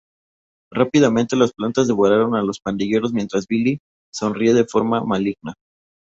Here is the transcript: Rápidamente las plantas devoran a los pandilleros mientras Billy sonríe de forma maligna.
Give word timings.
Rápidamente 0.73 1.35
las 1.35 1.53
plantas 1.53 1.85
devoran 1.87 2.33
a 2.33 2.41
los 2.41 2.59
pandilleros 2.59 3.13
mientras 3.13 3.45
Billy 3.47 3.77
sonríe 4.11 4.55
de 4.55 4.65
forma 4.65 5.03
maligna. 5.03 5.53